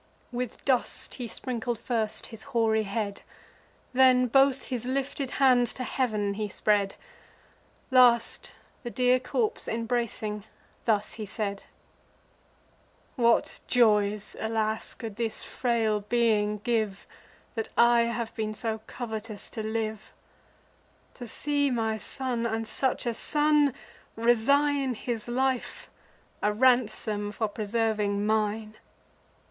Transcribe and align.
With 0.31 0.65
dust 0.65 1.13
he 1.13 1.27
sprinkled 1.27 1.77
first 1.77 2.25
his 2.33 2.41
hoary 2.57 2.81
head; 2.89 3.21
Then 3.93 4.25
both 4.25 4.65
his 4.65 4.83
lifted 4.83 5.29
hands 5.37 5.75
to 5.75 5.83
heav'n 5.83 6.33
he 6.33 6.49
spread; 6.49 6.95
Last, 7.91 8.51
the 8.81 8.89
dear 8.89 9.19
corpse 9.19 9.67
embracing, 9.67 10.43
thus 10.85 11.13
he 11.13 11.25
said: 11.27 11.65
"What 13.15 13.59
joys, 13.67 14.35
alas! 14.39 14.95
could 14.95 15.17
this 15.17 15.43
frail 15.43 15.99
being 16.01 16.57
give, 16.63 17.05
That 17.53 17.69
I 17.77 18.05
have 18.09 18.33
been 18.33 18.55
so 18.55 18.81
covetous 18.87 19.51
to 19.51 19.61
live? 19.61 20.11
To 21.13 21.27
see 21.27 21.69
my 21.69 21.97
son, 21.97 22.47
and 22.47 22.67
such 22.67 23.05
a 23.05 23.13
son, 23.13 23.71
resign 24.15 24.95
His 24.95 25.27
life, 25.27 25.91
a 26.41 26.51
ransom 26.51 27.31
for 27.31 27.47
preserving 27.47 28.25
mine! 28.25 28.77